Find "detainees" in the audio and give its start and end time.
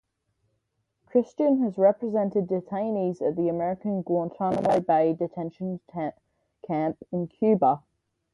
2.47-3.21